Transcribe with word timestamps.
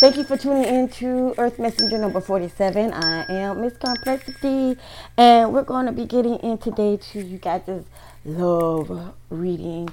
Thank 0.00 0.16
you 0.16 0.22
for 0.22 0.36
tuning 0.36 0.62
in 0.62 0.88
to 0.90 1.34
Earth 1.38 1.58
Messenger 1.58 1.98
number 1.98 2.20
47. 2.20 2.92
I 2.92 3.24
am 3.32 3.62
Miss 3.62 3.72
Karmplexity, 3.72 4.78
and 5.16 5.52
we're 5.52 5.64
going 5.64 5.86
to 5.86 5.92
be 5.92 6.04
getting 6.04 6.36
in 6.36 6.58
today 6.58 6.98
to 6.98 7.20
you 7.20 7.36
guys' 7.38 7.82
love 8.24 9.12
reading. 9.28 9.88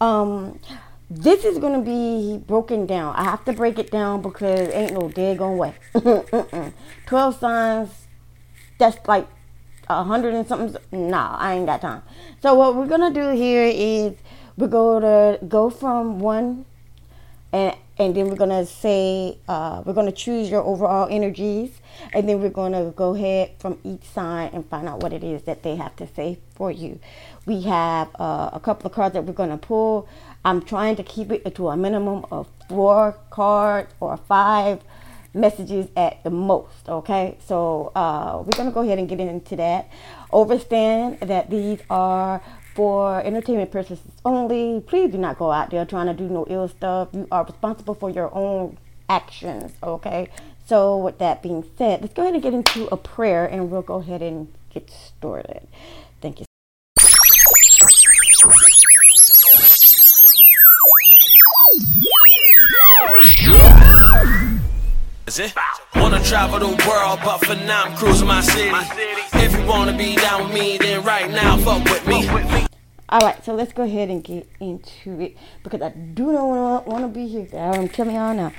Um, 0.00 0.58
this 1.10 1.44
is 1.44 1.58
going 1.58 1.74
to 1.74 1.84
be 1.84 2.38
broken 2.38 2.86
down. 2.86 3.14
I 3.16 3.24
have 3.24 3.44
to 3.44 3.52
break 3.52 3.78
it 3.78 3.90
down 3.90 4.22
because 4.22 4.70
ain't 4.70 4.94
no 4.94 5.10
daggone 5.10 5.58
way. 5.58 6.72
12 7.06 7.38
signs, 7.38 8.06
that's 8.78 9.06
like 9.06 9.28
a 9.90 10.04
hundred 10.04 10.32
and 10.32 10.48
something. 10.48 10.80
Nah, 10.90 11.36
I 11.36 11.56
ain't 11.56 11.66
got 11.66 11.82
time. 11.82 12.02
So 12.40 12.54
what 12.54 12.76
we're 12.76 12.86
going 12.86 13.12
to 13.12 13.20
do 13.20 13.36
here 13.36 13.70
is 13.70 14.14
we're 14.56 14.68
going 14.68 15.02
to 15.02 15.44
go 15.44 15.68
from 15.68 16.18
one 16.18 16.64
and 17.52 17.76
and 17.98 18.14
then 18.14 18.28
we're 18.30 18.36
gonna 18.36 18.64
say 18.64 19.36
uh, 19.46 19.82
we're 19.84 19.92
gonna 19.92 20.10
choose 20.10 20.48
your 20.48 20.62
overall 20.62 21.06
energies. 21.10 21.70
And 22.14 22.26
then 22.28 22.40
we're 22.40 22.48
gonna 22.48 22.92
go 22.96 23.14
ahead 23.14 23.52
from 23.58 23.78
each 23.84 24.04
sign 24.04 24.50
and 24.54 24.64
find 24.66 24.88
out 24.88 25.02
what 25.02 25.12
it 25.12 25.22
is 25.22 25.42
that 25.42 25.62
they 25.62 25.76
have 25.76 25.94
to 25.96 26.06
say 26.06 26.38
for 26.54 26.70
you. 26.70 26.98
We 27.44 27.62
have 27.62 28.08
uh, 28.18 28.50
a 28.52 28.60
couple 28.60 28.86
of 28.86 28.94
cards 28.94 29.12
that 29.12 29.24
we're 29.24 29.34
gonna 29.34 29.58
pull. 29.58 30.08
I'm 30.44 30.62
trying 30.62 30.96
to 30.96 31.02
keep 31.02 31.30
it 31.30 31.54
to 31.56 31.68
a 31.68 31.76
minimum 31.76 32.24
of 32.30 32.48
four 32.68 33.18
cards 33.28 33.92
or 34.00 34.16
five 34.16 34.82
messages 35.34 35.88
at 35.96 36.22
the 36.24 36.30
most 36.30 36.88
okay? 36.88 37.36
So 37.46 37.92
uh, 37.94 38.42
we're 38.44 38.56
gonna 38.56 38.72
go 38.72 38.80
ahead 38.80 38.98
and 38.98 39.08
get 39.08 39.20
into 39.20 39.56
that. 39.56 39.88
Overstand 40.32 41.20
that 41.20 41.50
these 41.50 41.80
are 41.90 42.40
for 42.80 43.20
entertainment 43.20 43.70
purposes 43.70 44.00
only. 44.24 44.80
Please 44.80 45.12
do 45.12 45.18
not 45.18 45.38
go 45.38 45.52
out 45.52 45.68
there 45.68 45.84
trying 45.84 46.06
to 46.06 46.14
do 46.14 46.30
no 46.30 46.46
ill 46.48 46.66
stuff. 46.66 47.08
You 47.12 47.28
are 47.30 47.44
responsible 47.44 47.92
for 47.94 48.08
your 48.08 48.34
own 48.34 48.78
actions, 49.06 49.72
okay? 49.82 50.28
So, 50.64 50.96
with 50.96 51.18
that 51.18 51.42
being 51.42 51.62
said, 51.76 52.00
let's 52.00 52.14
go 52.14 52.22
ahead 52.22 52.32
and 52.32 52.42
get 52.42 52.54
into 52.54 52.88
a 52.90 52.96
prayer 52.96 53.44
and 53.44 53.70
we'll 53.70 53.82
go 53.82 53.96
ahead 53.96 54.22
and 54.22 54.50
get 54.72 54.88
started. 54.88 55.68
Thank 56.22 56.40
you. 56.40 56.46
Is 65.26 65.38
it? 65.38 65.52
Wanna 65.96 66.24
travel 66.24 66.60
the 66.60 66.82
world, 66.88 67.18
but 67.22 67.44
for 67.44 67.56
now 67.56 67.84
I'm 67.84 67.96
cruising 67.98 68.26
my 68.26 68.40
city. 68.40 68.70
If 69.34 69.54
you 69.54 69.66
wanna 69.66 69.92
be 69.92 70.16
down 70.16 70.44
with 70.44 70.54
me, 70.54 70.78
then 70.78 71.04
right 71.04 71.30
now 71.30 71.58
fuck 71.58 71.84
with 71.84 72.06
me. 72.06 72.68
All 73.10 73.18
right, 73.18 73.44
so 73.44 73.56
let's 73.56 73.72
go 73.72 73.82
ahead 73.82 74.08
and 74.08 74.22
get 74.22 74.48
into 74.60 75.20
it 75.20 75.36
because 75.64 75.82
I 75.82 75.88
do 75.88 76.30
not 76.30 76.86
want 76.86 77.02
to 77.02 77.08
be 77.08 77.26
here. 77.26 77.48
I'm 77.58 77.88
telling 77.88 78.14
y'all 78.14 78.32
now. 78.32 78.52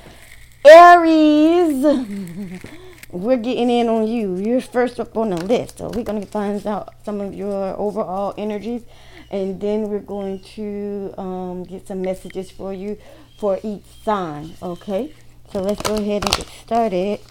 Aries, 0.65 1.81
we're 3.11 3.37
getting 3.37 3.69
in 3.69 3.87
on 3.87 4.07
you. 4.07 4.35
You're 4.35 4.59
first 4.59 4.99
up 4.99 5.15
on 5.15 5.29
the 5.29 5.37
list. 5.37 5.77
So 5.77 5.87
we're 5.87 6.03
going 6.03 6.19
to 6.19 6.27
find 6.27 6.67
out 6.67 6.93
some 7.05 7.21
of 7.21 7.33
your 7.33 7.79
overall 7.79 8.33
energies. 8.37 8.81
And 9.29 9.61
then 9.61 9.87
we're 9.87 9.99
going 9.99 10.41
to 10.55 11.13
um, 11.17 11.63
get 11.63 11.87
some 11.87 12.01
messages 12.01 12.51
for 12.51 12.73
you 12.73 12.97
for 13.37 13.57
each 13.63 13.85
sign. 14.03 14.55
Okay? 14.61 15.13
So 15.53 15.61
let's 15.61 15.81
go 15.81 15.95
ahead 15.95 16.25
and 16.25 16.35
get 16.35 16.47
started 16.47 17.21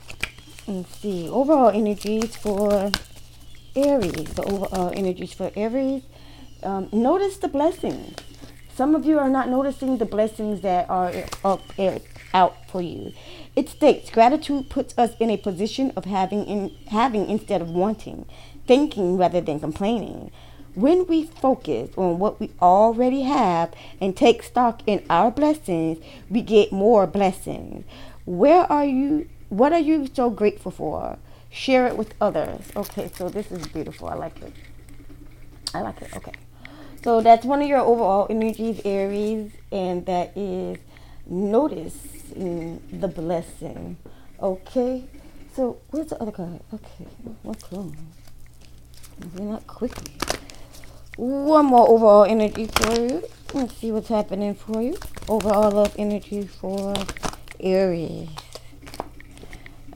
and 0.66 0.86
see 0.86 1.28
overall 1.28 1.68
energies 1.68 2.34
for 2.34 2.90
Aries. 3.76 4.32
The 4.32 4.42
overall 4.44 4.90
energies 4.96 5.34
for 5.34 5.52
Aries. 5.54 6.02
Um, 6.62 6.88
notice 6.92 7.38
the 7.38 7.48
blessings. 7.48 8.16
Some 8.74 8.94
of 8.94 9.04
you 9.04 9.18
are 9.18 9.28
not 9.28 9.48
noticing 9.48 9.98
the 9.98 10.04
blessings 10.04 10.62
that 10.62 10.88
are 10.88 11.12
up 11.44 11.62
out 12.32 12.70
for 12.70 12.80
you. 12.80 13.12
It 13.56 13.68
states 13.68 14.10
gratitude 14.10 14.70
puts 14.70 14.96
us 14.96 15.10
in 15.18 15.30
a 15.30 15.36
position 15.36 15.92
of 15.96 16.04
having 16.04 16.44
in 16.46 16.70
having 16.88 17.28
instead 17.28 17.60
of 17.60 17.70
wanting, 17.70 18.26
thinking 18.66 19.16
rather 19.16 19.40
than 19.40 19.60
complaining. 19.60 20.30
When 20.74 21.06
we 21.06 21.24
focus 21.24 21.90
on 21.96 22.20
what 22.20 22.38
we 22.38 22.52
already 22.62 23.22
have 23.22 23.72
and 24.00 24.16
take 24.16 24.42
stock 24.42 24.82
in 24.86 25.04
our 25.10 25.30
blessings, 25.30 25.98
we 26.30 26.42
get 26.42 26.70
more 26.70 27.06
blessings. 27.06 27.84
Where 28.24 28.70
are 28.70 28.84
you? 28.84 29.28
What 29.48 29.72
are 29.72 29.80
you 29.80 30.08
so 30.14 30.30
grateful 30.30 30.70
for? 30.70 31.18
Share 31.50 31.88
it 31.88 31.96
with 31.96 32.14
others. 32.20 32.70
Okay, 32.76 33.10
so 33.16 33.28
this 33.28 33.50
is 33.50 33.66
beautiful. 33.66 34.08
I 34.08 34.14
like 34.14 34.40
it. 34.40 34.52
I 35.74 35.80
like 35.80 36.00
it. 36.00 36.16
Okay. 36.16 36.32
So 37.02 37.22
that's 37.22 37.46
one 37.46 37.62
of 37.62 37.68
your 37.68 37.80
overall 37.80 38.26
energies, 38.28 38.80
Aries, 38.84 39.52
and 39.72 40.04
that 40.06 40.36
is 40.36 40.78
noticing 41.26 42.82
the 42.92 43.08
blessing. 43.08 43.96
Okay. 44.40 45.04
So 45.54 45.78
where's 45.90 46.08
the 46.08 46.20
other 46.20 46.32
card? 46.32 46.60
Okay. 46.74 47.06
one 47.22 47.36
What's 47.42 47.72
wrong? 47.72 47.96
Not 49.38 49.66
quickly. 49.66 50.12
One 51.16 51.66
more 51.66 51.88
overall 51.88 52.24
energy 52.24 52.66
for 52.66 52.92
you. 53.00 53.24
Let's 53.52 53.76
see 53.76 53.90
what's 53.92 54.08
happening 54.08 54.54
for 54.54 54.80
you. 54.80 54.96
Overall 55.28 55.70
love 55.70 55.94
energy 55.98 56.46
for 56.46 56.94
Aries. 57.58 58.28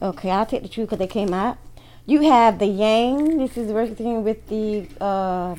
Okay, 0.03 0.31
I'll 0.31 0.45
take 0.45 0.63
the 0.63 0.69
two 0.69 0.83
because 0.83 0.99
they 0.99 1.07
came 1.07 1.33
out. 1.33 1.59
You 2.05 2.23
have 2.23 2.59
the 2.59 2.67
Yang. 2.67 3.39
This 3.39 3.57
is 3.57 3.73
working 3.73 4.25
with 4.25 4.47
the 4.49 4.89
uh, 5.01 5.57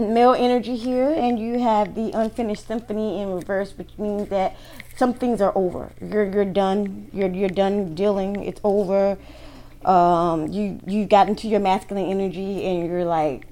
male 0.00 0.32
energy 0.32 0.76
here, 0.76 1.10
and 1.10 1.38
you 1.38 1.60
have 1.60 1.94
the 1.94 2.10
unfinished 2.12 2.66
symphony 2.66 3.20
in 3.20 3.32
reverse, 3.32 3.76
which 3.76 3.90
means 3.98 4.28
that 4.30 4.56
some 4.96 5.14
things 5.14 5.40
are 5.40 5.52
over. 5.54 5.92
You're 6.00 6.30
you're 6.30 6.44
done. 6.44 7.08
You're 7.12 7.30
you're 7.30 7.48
done 7.48 7.94
dealing. 7.94 8.42
It's 8.42 8.60
over. 8.64 9.18
Um, 9.84 10.48
you 10.48 10.80
you 10.86 11.06
got 11.06 11.28
into 11.28 11.48
your 11.48 11.60
masculine 11.60 12.10
energy, 12.10 12.64
and 12.64 12.86
you're 12.86 13.04
like, 13.04 13.46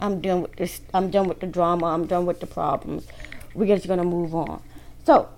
I'm 0.00 0.20
done 0.20 0.42
with 0.42 0.56
this. 0.56 0.80
I'm 0.94 1.10
done 1.10 1.28
with 1.28 1.40
the 1.40 1.46
drama. 1.46 1.86
I'm 1.86 2.06
done 2.06 2.26
with 2.26 2.40
the 2.40 2.46
problems. 2.46 3.06
We're 3.54 3.74
just 3.74 3.88
gonna 3.88 4.04
move 4.04 4.34
on. 4.34 4.62
So 5.04 5.28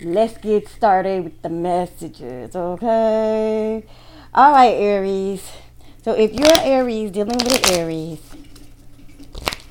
let's 0.00 0.36
get 0.38 0.68
started 0.68 1.24
with 1.24 1.42
the 1.42 1.48
messages, 1.48 2.54
okay? 2.54 3.84
All 4.34 4.52
right, 4.52 4.74
Aries. 4.74 5.42
So 6.02 6.12
if 6.12 6.34
you're 6.34 6.58
Aries 6.60 7.10
dealing 7.10 7.38
with 7.38 7.72
Aries, 7.72 8.20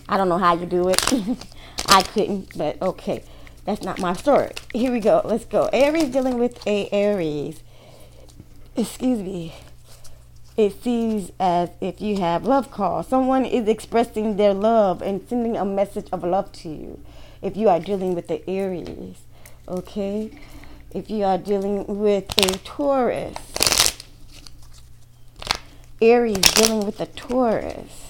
I 0.07 0.17
don't 0.17 0.29
know 0.29 0.37
how 0.37 0.55
you 0.55 0.65
do 0.65 0.89
it. 0.89 0.99
I 1.87 2.01
couldn't, 2.01 2.57
but 2.57 2.81
okay. 2.81 3.23
That's 3.65 3.81
not 3.81 3.99
my 3.99 4.13
story. 4.13 4.51
Here 4.73 4.91
we 4.91 4.99
go. 4.99 5.21
Let's 5.25 5.45
go. 5.45 5.69
Aries 5.73 6.09
dealing 6.09 6.37
with 6.37 6.65
a 6.67 6.87
Aries. 6.91 7.61
Excuse 8.75 9.19
me. 9.19 9.53
It 10.57 10.81
seems 10.81 11.31
as 11.39 11.69
if 11.81 11.99
you 11.99 12.19
have 12.19 12.45
love 12.45 12.71
call. 12.71 13.03
Someone 13.03 13.45
is 13.45 13.67
expressing 13.67 14.37
their 14.37 14.53
love 14.53 15.01
and 15.01 15.27
sending 15.27 15.57
a 15.57 15.65
message 15.65 16.07
of 16.11 16.23
love 16.23 16.51
to 16.53 16.69
you. 16.69 16.99
If 17.41 17.57
you 17.57 17.67
are 17.69 17.79
dealing 17.79 18.15
with 18.15 18.27
the 18.27 18.47
Aries 18.49 19.17
okay? 19.67 20.31
If 20.93 21.09
you 21.09 21.23
are 21.23 21.37
dealing 21.37 21.85
with 21.87 22.37
a 22.37 22.57
Taurus, 22.59 23.35
Aries 26.01 26.37
dealing 26.37 26.85
with 26.85 26.99
a 26.99 27.07
Taurus, 27.07 28.04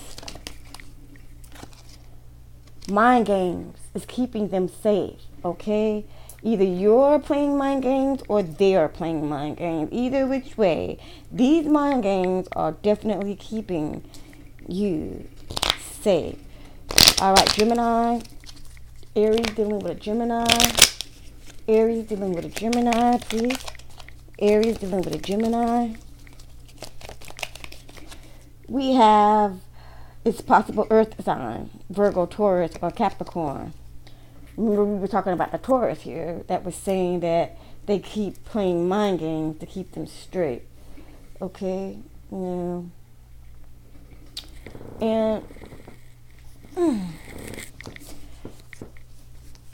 mind 2.89 3.25
games 3.25 3.77
is 3.93 4.05
keeping 4.05 4.49
them 4.49 4.67
safe, 4.67 5.21
okay? 5.43 6.05
Either 6.43 6.63
you're 6.63 7.17
playing 7.17 7.57
mind 7.57 7.81
games 7.81 8.21
or 8.27 8.43
they 8.43 8.75
are 8.75 8.87
playing 8.87 9.27
mind 9.27 9.57
games. 9.57 9.89
Either 9.91 10.27
which 10.27 10.57
way, 10.57 10.99
these 11.31 11.65
mind 11.65 12.03
games 12.03 12.47
are 12.55 12.73
definitely 12.73 13.35
keeping 13.35 14.03
you 14.67 15.27
safe. 15.79 16.37
All 17.19 17.33
right, 17.33 17.51
Gemini, 17.53 18.19
Aries 19.15 19.45
dealing 19.55 19.79
with 19.79 19.91
a 19.91 19.95
Gemini. 19.95 20.45
Aries 21.67 22.05
dealing 22.05 22.33
with 22.33 22.45
a 22.45 22.49
Gemini, 22.49 23.17
please. 23.17 23.65
Aries 24.37 24.77
dealing 24.77 25.01
with 25.01 25.15
a 25.15 25.19
Gemini. 25.19 25.95
We 28.67 28.93
have 28.93 29.59
it's 30.25 30.41
possible 30.41 30.87
Earth 30.89 31.23
sign, 31.23 31.69
Virgo, 31.89 32.25
Taurus, 32.25 32.73
or 32.81 32.89
Capricorn. 32.89 33.73
Remember, 34.57 34.83
we 34.85 34.99
were 34.99 35.07
talking 35.07 35.33
about 35.33 35.51
the 35.51 35.59
Taurus 35.59 36.01
here 36.01 36.41
that 36.47 36.65
was 36.65 36.75
saying 36.75 37.19
that 37.19 37.57
they 37.85 37.99
keep 37.99 38.43
playing 38.43 38.87
mind 38.87 39.19
games 39.19 39.59
to 39.59 39.65
keep 39.67 39.91
them 39.91 40.07
straight. 40.07 40.63
Okay? 41.41 41.99
Yeah. 42.31 42.81
And. 44.99 45.43
Mm, 46.75 47.07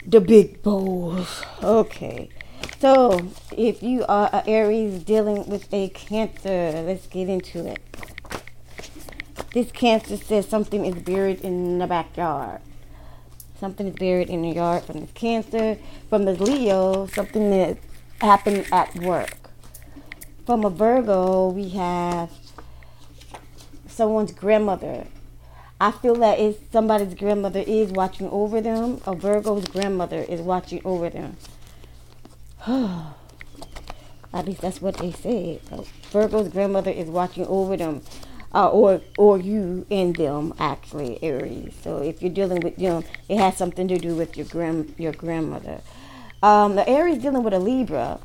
the 0.04 0.20
big 0.20 0.62
bowls. 0.62 1.42
Okay. 1.62 2.28
So, 2.78 3.30
if 3.56 3.82
you 3.82 4.04
are 4.06 4.42
Aries 4.46 5.02
dealing 5.04 5.48
with 5.48 5.72
a 5.72 5.88
Cancer, 5.90 6.82
let's 6.84 7.06
get 7.06 7.28
into 7.28 7.66
it. 7.66 7.91
This 9.52 9.70
Cancer 9.70 10.16
says 10.16 10.48
something 10.48 10.86
is 10.86 10.94
buried 10.94 11.42
in 11.42 11.78
the 11.78 11.86
backyard. 11.86 12.62
Something 13.60 13.88
is 13.88 13.94
buried 13.94 14.30
in 14.30 14.40
the 14.42 14.48
yard 14.48 14.82
from 14.84 15.00
the 15.00 15.06
Cancer. 15.08 15.76
From 16.08 16.24
the 16.24 16.32
Leo, 16.32 17.06
something 17.06 17.50
that 17.50 17.76
happened 18.22 18.66
at 18.72 18.94
work. 18.96 19.50
From 20.46 20.64
a 20.64 20.70
Virgo, 20.70 21.50
we 21.50 21.68
have 21.70 22.30
someone's 23.86 24.32
grandmother. 24.32 25.06
I 25.78 25.90
feel 25.90 26.14
that 26.16 26.38
if 26.38 26.56
somebody's 26.72 27.14
grandmother 27.14 27.62
is 27.66 27.92
watching 27.92 28.30
over 28.30 28.60
them, 28.60 29.02
a 29.04 29.14
Virgo's 29.14 29.66
grandmother 29.66 30.22
is 30.22 30.40
watching 30.40 30.80
over 30.84 31.10
them. 31.10 31.36
At 34.34 34.46
least 34.46 34.62
that's 34.62 34.80
what 34.80 34.96
they 34.96 35.12
say. 35.12 35.60
Virgo's 36.10 36.48
grandmother 36.48 36.90
is 36.90 37.08
watching 37.08 37.46
over 37.46 37.76
them, 37.76 38.00
uh, 38.54 38.68
or 38.68 39.00
or 39.16 39.38
you 39.38 39.86
and 39.90 40.14
them 40.16 40.54
actually, 40.58 41.22
Aries. 41.22 41.74
So 41.82 41.98
if 41.98 42.20
you're 42.22 42.32
dealing 42.32 42.60
with 42.60 42.76
them, 42.76 43.04
it 43.28 43.38
has 43.38 43.56
something 43.56 43.88
to 43.88 43.98
do 43.98 44.14
with 44.14 44.36
your 44.36 44.46
grand 44.46 44.94
your 44.98 45.12
grandmother. 45.12 45.80
Um, 46.42 46.74
the 46.74 46.88
Aries 46.88 47.22
dealing 47.22 47.42
with 47.42 47.54
a 47.54 47.58
Libra. 47.58 48.20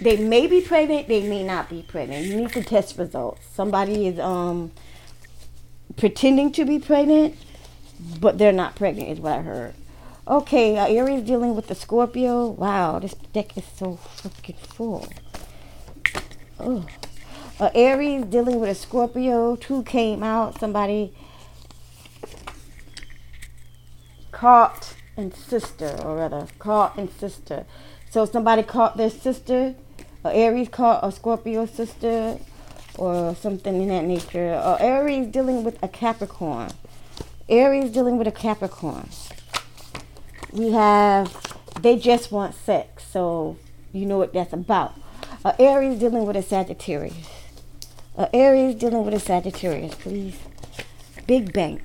They 0.00 0.16
may 0.16 0.46
be 0.46 0.62
pregnant. 0.62 1.08
They 1.08 1.28
may 1.28 1.42
not 1.42 1.68
be 1.68 1.82
pregnant. 1.82 2.26
You 2.26 2.36
need 2.36 2.52
to 2.52 2.62
test 2.62 2.96
results. 2.98 3.46
Somebody 3.52 4.06
is 4.06 4.18
um 4.18 4.70
pretending 5.96 6.52
to 6.52 6.64
be 6.64 6.78
pregnant, 6.78 7.36
but 8.20 8.38
they're 8.38 8.52
not 8.52 8.76
pregnant. 8.76 9.08
Is 9.10 9.20
what 9.20 9.32
I 9.32 9.42
heard. 9.42 9.74
Okay, 10.28 10.78
uh, 10.78 10.86
Aries 10.86 11.22
dealing 11.24 11.56
with 11.56 11.66
the 11.66 11.74
Scorpio. 11.74 12.46
Wow, 12.46 13.00
this 13.00 13.14
deck 13.32 13.56
is 13.58 13.64
so 13.76 13.98
freaking 14.16 14.58
full. 14.58 15.08
Oh. 16.60 16.86
Uh, 17.60 17.70
Aries 17.74 18.24
dealing 18.24 18.58
with 18.58 18.70
a 18.70 18.74
Scorpio. 18.74 19.54
Two 19.56 19.82
came 19.82 20.22
out. 20.22 20.58
Somebody 20.58 21.12
caught 24.32 24.94
and 25.16 25.34
sister, 25.34 25.96
or 26.02 26.16
rather, 26.16 26.46
caught 26.58 26.96
and 26.96 27.10
sister. 27.10 27.66
So 28.10 28.24
somebody 28.24 28.62
caught 28.62 28.96
their 28.96 29.10
sister. 29.10 29.74
Aries 30.24 30.68
caught 30.70 31.04
a 31.04 31.12
Scorpio 31.12 31.66
sister, 31.66 32.38
or 32.96 33.34
something 33.34 33.80
in 33.82 33.88
that 33.88 34.04
nature. 34.04 34.54
Uh, 34.54 34.76
Aries 34.80 35.28
dealing 35.28 35.62
with 35.62 35.80
a 35.82 35.88
Capricorn. 35.88 36.70
Aries 37.48 37.92
dealing 37.92 38.18
with 38.18 38.26
a 38.26 38.32
Capricorn 38.32 39.08
we 40.52 40.72
have 40.72 41.34
they 41.80 41.96
just 41.96 42.30
want 42.30 42.54
sex, 42.54 43.04
so 43.10 43.56
you 43.92 44.04
know 44.06 44.18
what 44.18 44.32
that's 44.32 44.52
about. 44.52 44.94
Uh, 45.44 45.52
Aries 45.58 45.98
dealing 45.98 46.26
with 46.26 46.36
a 46.36 46.42
Sagittarius. 46.42 47.39
Uh, 48.20 48.28
Aries 48.34 48.74
dealing 48.74 49.02
with 49.02 49.14
a 49.14 49.18
Sagittarius, 49.18 49.94
please. 49.94 50.36
Big 51.26 51.54
bank, 51.54 51.80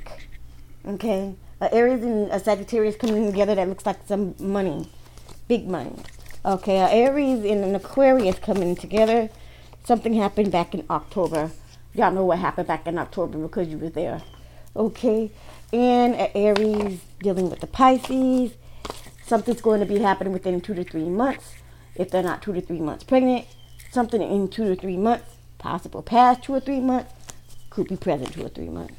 okay. 0.86 1.34
Uh, 1.62 1.70
Aries 1.72 2.04
and 2.04 2.30
a 2.30 2.42
Sagittarius 2.42 2.98
coming 2.98 3.32
together 3.32 3.56
that 3.56 3.70
looks 3.70 3.86
like 3.86 4.06
some 4.06 4.36
money, 4.38 4.90
big 5.48 5.66
money. 5.66 5.96
Okay, 6.44 6.82
uh, 6.82 6.90
Aries 6.90 7.46
and 7.46 7.64
an 7.64 7.74
Aquarius 7.74 8.38
coming 8.38 8.76
together. 8.76 9.30
Something 9.86 10.14
happened 10.16 10.52
back 10.52 10.74
in 10.74 10.84
October. 10.90 11.52
Y'all 11.94 12.12
know 12.12 12.26
what 12.26 12.40
happened 12.40 12.68
back 12.68 12.86
in 12.86 12.98
October 12.98 13.38
because 13.38 13.70
you 13.70 13.78
were 13.78 13.88
there. 13.88 14.22
Okay, 14.76 15.32
and 15.72 16.16
Aries 16.36 17.00
dealing 17.22 17.50
with 17.50 17.62
the 17.62 17.68
Pisces. 17.68 18.56
Something's 19.26 19.62
going 19.62 19.80
to 19.80 19.86
be 19.86 20.00
happening 20.00 20.34
within 20.34 20.60
two 20.60 20.74
to 20.74 20.84
three 20.84 21.08
months. 21.08 21.54
If 21.96 22.12
they're 22.12 22.22
not 22.22 22.42
two 22.42 22.52
to 22.52 22.60
three 22.60 22.82
months 22.82 23.06
pregnant, 23.06 23.46
something 23.90 24.22
in 24.22 24.50
two 24.50 24.66
to 24.66 24.76
three 24.76 24.98
months, 24.98 25.35
possible 25.66 26.04
past 26.04 26.44
two 26.44 26.54
or 26.54 26.60
three 26.60 26.80
months, 26.80 27.12
could 27.72 27.88
be 27.88 27.96
present 27.96 28.32
two 28.32 28.46
or 28.46 28.50
three 28.50 28.70
months. 28.70 28.94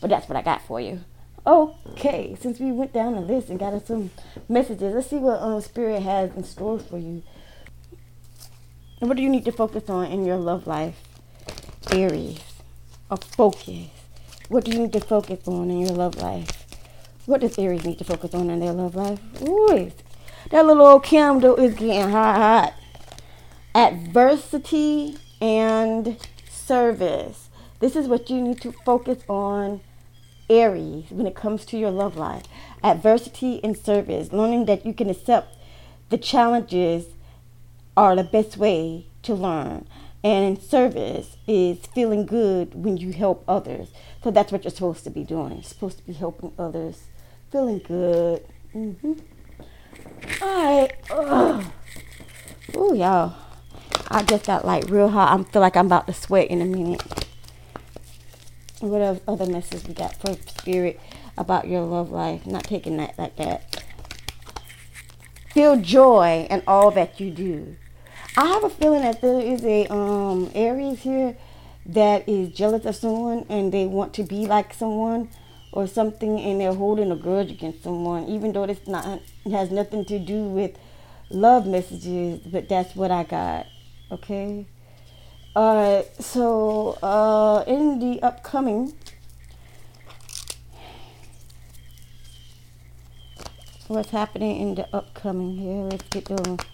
But 0.00 0.08
that's 0.08 0.26
what 0.30 0.36
I 0.36 0.40
got 0.40 0.62
for 0.66 0.80
you. 0.80 1.00
Okay, 1.46 2.34
since 2.40 2.58
we 2.58 2.72
went 2.72 2.94
down 2.94 3.14
the 3.14 3.20
list 3.20 3.50
and 3.50 3.58
got 3.58 3.74
us 3.74 3.86
some 3.86 4.10
messages, 4.48 4.94
let's 4.94 5.10
see 5.10 5.18
what 5.18 5.42
um, 5.42 5.60
Spirit 5.60 6.02
has 6.02 6.34
in 6.34 6.42
store 6.42 6.78
for 6.78 6.96
you. 6.96 7.22
What 9.00 9.18
do 9.18 9.22
you 9.22 9.28
need 9.28 9.44
to 9.44 9.52
focus 9.52 9.90
on 9.90 10.06
in 10.06 10.24
your 10.24 10.38
love 10.38 10.66
life? 10.66 10.96
Aries. 11.92 12.40
A 13.10 13.18
focus. 13.18 13.90
What 14.48 14.64
do 14.64 14.70
you 14.70 14.78
need 14.78 14.94
to 14.94 15.00
focus 15.00 15.46
on 15.46 15.70
in 15.70 15.80
your 15.80 15.90
love 15.90 16.16
life? 16.16 16.66
What 17.26 17.42
does 17.42 17.58
Aries 17.58 17.84
need 17.84 17.98
to 17.98 18.04
focus 18.04 18.32
on 18.32 18.48
in 18.48 18.60
their 18.60 18.72
love 18.72 18.94
life? 18.94 19.20
Ooh, 19.42 19.92
that 20.50 20.64
little 20.64 20.86
old 20.86 21.04
candle 21.04 21.56
is 21.56 21.74
getting 21.74 22.10
hot, 22.10 22.36
hot. 22.36 22.74
Adversity 23.74 25.18
and 25.40 26.16
service. 26.48 27.48
This 27.80 27.94
is 27.94 28.08
what 28.08 28.30
you 28.30 28.40
need 28.40 28.60
to 28.62 28.72
focus 28.72 29.22
on, 29.28 29.80
Aries, 30.48 31.10
when 31.10 31.26
it 31.26 31.34
comes 31.34 31.64
to 31.66 31.78
your 31.78 31.90
love 31.90 32.16
life. 32.16 32.44
Adversity 32.82 33.62
and 33.62 33.76
service. 33.76 34.32
Learning 34.32 34.64
that 34.66 34.86
you 34.86 34.94
can 34.94 35.10
accept 35.10 35.56
the 36.08 36.18
challenges 36.18 37.06
are 37.96 38.14
the 38.16 38.24
best 38.24 38.56
way 38.56 39.06
to 39.22 39.34
learn. 39.34 39.86
And 40.24 40.60
service 40.60 41.36
is 41.46 41.78
feeling 41.94 42.26
good 42.26 42.74
when 42.74 42.96
you 42.96 43.12
help 43.12 43.44
others. 43.46 43.88
So 44.24 44.30
that's 44.30 44.50
what 44.50 44.64
you're 44.64 44.70
supposed 44.70 45.04
to 45.04 45.10
be 45.10 45.22
doing. 45.22 45.52
You're 45.52 45.62
supposed 45.62 45.98
to 45.98 46.04
be 46.04 46.12
helping 46.14 46.52
others, 46.58 47.04
feeling 47.52 47.78
good. 47.78 48.44
Mm-hmm. 48.74 49.12
All 50.42 50.80
right. 50.80 50.92
Oh, 51.10 52.92
y'all. 52.94 53.45
I 54.08 54.22
just 54.22 54.46
got 54.46 54.64
like 54.64 54.88
real 54.88 55.08
hot. 55.08 55.38
I 55.38 55.42
feel 55.44 55.62
like 55.62 55.76
I'm 55.76 55.86
about 55.86 56.06
to 56.06 56.12
sweat 56.12 56.48
in 56.48 56.62
a 56.62 56.64
minute. 56.64 57.02
What 58.80 59.22
other 59.26 59.46
messages 59.46 59.86
we 59.86 59.94
got 59.94 60.16
for 60.16 60.34
spirit 60.34 61.00
about 61.36 61.66
your 61.68 61.82
love 61.82 62.10
life? 62.10 62.46
Not 62.46 62.64
taking 62.64 62.96
that 62.98 63.18
like 63.18 63.36
that. 63.36 63.82
Feel 65.52 65.80
joy 65.80 66.46
in 66.50 66.62
all 66.66 66.90
that 66.90 67.18
you 67.18 67.30
do. 67.30 67.76
I 68.36 68.46
have 68.46 68.64
a 68.64 68.70
feeling 68.70 69.02
that 69.02 69.22
there 69.22 69.40
is 69.40 69.64
a 69.64 69.86
um 69.92 70.50
Aries 70.54 71.00
here 71.00 71.36
that 71.86 72.28
is 72.28 72.50
jealous 72.50 72.84
of 72.84 72.96
someone 72.96 73.46
and 73.48 73.72
they 73.72 73.86
want 73.86 74.12
to 74.14 74.22
be 74.22 74.46
like 74.46 74.74
someone 74.74 75.30
or 75.72 75.86
something 75.86 76.38
and 76.40 76.60
they're 76.60 76.74
holding 76.74 77.10
a 77.10 77.16
grudge 77.16 77.50
against 77.50 77.82
someone, 77.82 78.26
even 78.26 78.52
though 78.52 78.66
this 78.66 78.86
not 78.86 79.20
has 79.50 79.70
nothing 79.70 80.04
to 80.04 80.18
do 80.18 80.44
with 80.44 80.76
love 81.30 81.66
messages, 81.66 82.40
but 82.40 82.68
that's 82.68 82.94
what 82.94 83.10
I 83.10 83.24
got. 83.24 83.66
Okay. 84.10 84.66
Alright, 85.56 86.22
so 86.22 86.98
uh 87.02 87.64
in 87.66 87.98
the 87.98 88.22
upcoming 88.22 88.92
what's 93.88 94.10
happening 94.10 94.60
in 94.60 94.74
the 94.74 94.86
upcoming 94.94 95.56
here, 95.56 95.82
let's 95.82 96.08
get 96.08 96.26
the 96.26 96.64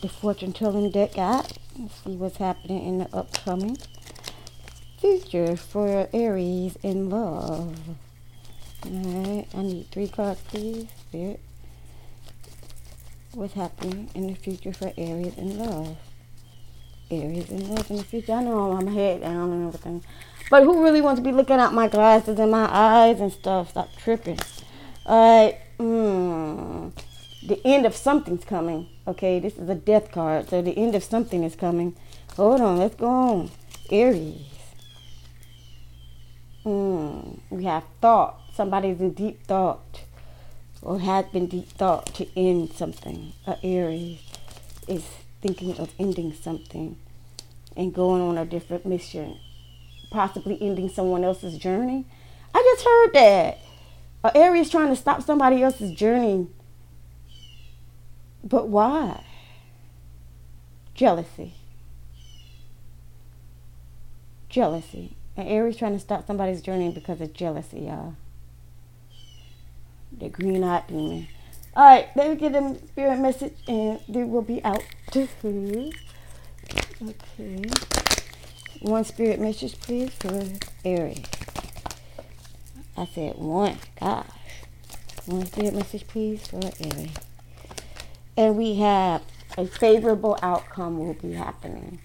the 0.00 0.08
fortune 0.08 0.52
telling 0.52 0.90
deck 0.90 1.16
out. 1.18 1.52
Let's 1.78 2.02
see 2.02 2.16
what's 2.16 2.38
happening 2.38 2.82
in 2.84 2.98
the 2.98 3.16
upcoming 3.16 3.76
future 4.98 5.56
for 5.56 6.08
Aries 6.12 6.76
in 6.82 7.10
love. 7.10 7.78
Alright, 8.84 9.48
I 9.54 9.62
need 9.62 9.90
three 9.92 10.08
cards, 10.08 10.40
please. 10.48 10.88
Spirit. 11.08 11.40
What's 13.32 13.54
happening 13.54 14.10
in 14.14 14.26
the 14.26 14.34
future 14.34 14.72
for 14.72 14.92
Aries 14.96 15.36
in 15.36 15.58
love? 15.58 15.96
Aries 17.10 17.50
in 17.50 17.74
the 17.74 18.04
future. 18.04 18.32
I 18.32 18.42
know 18.42 18.72
I'm 18.72 18.86
head 18.86 19.22
down 19.22 19.52
and 19.52 19.68
everything. 19.68 20.04
But 20.50 20.64
who 20.64 20.82
really 20.82 21.00
wants 21.00 21.20
to 21.20 21.24
be 21.24 21.32
looking 21.32 21.58
at 21.58 21.72
my 21.72 21.88
glasses 21.88 22.38
and 22.38 22.50
my 22.50 22.68
eyes 22.70 23.20
and 23.20 23.32
stuff? 23.32 23.70
Stop 23.70 23.88
tripping. 23.96 24.38
Alright. 25.06 25.58
Hmm 25.78 26.88
the 27.48 27.66
end 27.66 27.86
of 27.86 27.96
something's 27.96 28.44
coming. 28.44 28.88
Okay, 29.06 29.40
this 29.40 29.56
is 29.56 29.68
a 29.68 29.74
death 29.74 30.12
card, 30.12 30.48
so 30.48 30.60
the 30.60 30.76
end 30.76 30.94
of 30.94 31.02
something 31.02 31.42
is 31.42 31.56
coming. 31.56 31.96
Hold 32.36 32.60
on, 32.60 32.78
let's 32.78 32.94
go 32.94 33.06
on. 33.06 33.50
Aries. 33.90 34.46
Mm, 36.64 37.38
we 37.50 37.64
have 37.64 37.84
thought. 38.00 38.40
Somebody's 38.52 39.00
in 39.00 39.12
deep 39.12 39.44
thought 39.46 40.02
or 40.82 41.00
has 41.00 41.26
been 41.26 41.46
deep 41.46 41.68
thought 41.68 42.06
to 42.14 42.26
end 42.36 42.72
something. 42.72 43.32
Aries 43.62 44.20
is 44.86 45.06
thinking 45.40 45.76
of 45.78 45.92
ending 45.98 46.32
something 46.32 46.96
and 47.76 47.94
going 47.94 48.22
on 48.22 48.38
a 48.38 48.44
different 48.44 48.86
mission, 48.86 49.38
possibly 50.10 50.58
ending 50.60 50.88
someone 50.88 51.24
else's 51.24 51.58
journey. 51.58 52.04
I 52.54 52.74
just 52.74 52.84
heard 52.84 53.12
that. 53.14 53.58
A 54.24 54.36
Aries 54.36 54.70
trying 54.70 54.88
to 54.88 54.96
stop 54.96 55.22
somebody 55.22 55.62
else's 55.62 55.92
journey 55.92 56.48
but 58.48 58.68
why? 58.68 59.24
Jealousy. 60.94 61.54
Jealousy. 64.48 65.16
And 65.36 65.48
Aries 65.48 65.76
trying 65.76 65.92
to 65.92 66.00
stop 66.00 66.26
somebody's 66.26 66.62
journey 66.62 66.90
because 66.90 67.20
of 67.20 67.32
jealousy, 67.32 67.80
y'all. 67.80 68.14
The 70.16 70.28
green 70.28 70.64
eyed 70.64 70.86
demon. 70.86 71.28
Alright, 71.76 72.08
let 72.16 72.30
me 72.30 72.36
get 72.36 72.52
them 72.52 72.76
spirit 72.88 73.18
message 73.18 73.54
and 73.68 74.00
they 74.08 74.24
will 74.24 74.42
be 74.42 74.64
out 74.64 74.82
Okay. 77.02 77.64
One 78.82 79.04
spirit 79.04 79.40
message, 79.40 79.80
please, 79.80 80.10
for 80.10 80.44
Aries. 80.84 81.24
I 82.94 83.06
said 83.06 83.36
one. 83.36 83.78
Gosh. 83.98 84.26
One 85.24 85.46
spirit 85.46 85.74
message, 85.74 86.06
please, 86.08 86.46
for 86.46 86.60
Aries? 86.80 87.14
And 88.36 88.56
we 88.56 88.74
have 88.76 89.22
a 89.56 89.66
favorable 89.66 90.38
outcome 90.42 90.98
will 90.98 91.14
be 91.14 91.32
happening. 91.32 92.00